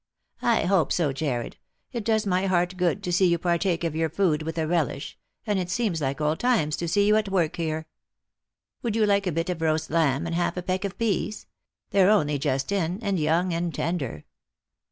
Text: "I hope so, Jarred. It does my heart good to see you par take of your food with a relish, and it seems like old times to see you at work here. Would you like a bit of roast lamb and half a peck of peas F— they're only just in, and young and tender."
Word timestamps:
"I 0.57 0.63
hope 0.63 0.91
so, 0.91 1.13
Jarred. 1.13 1.57
It 1.91 2.03
does 2.03 2.25
my 2.25 2.47
heart 2.47 2.75
good 2.75 3.03
to 3.03 3.11
see 3.13 3.27
you 3.27 3.37
par 3.37 3.59
take 3.59 3.83
of 3.83 3.95
your 3.95 4.09
food 4.09 4.41
with 4.41 4.57
a 4.57 4.65
relish, 4.65 5.15
and 5.45 5.59
it 5.59 5.69
seems 5.69 6.01
like 6.01 6.19
old 6.19 6.39
times 6.39 6.75
to 6.77 6.87
see 6.87 7.05
you 7.05 7.15
at 7.17 7.29
work 7.29 7.57
here. 7.57 7.85
Would 8.81 8.95
you 8.95 9.05
like 9.05 9.27
a 9.27 9.31
bit 9.31 9.51
of 9.51 9.61
roast 9.61 9.91
lamb 9.91 10.25
and 10.25 10.33
half 10.33 10.57
a 10.57 10.63
peck 10.63 10.85
of 10.85 10.97
peas 10.97 11.41
F— 11.43 11.47
they're 11.91 12.09
only 12.09 12.39
just 12.39 12.71
in, 12.71 12.97
and 13.03 13.19
young 13.19 13.53
and 13.53 13.75
tender." 13.75 14.23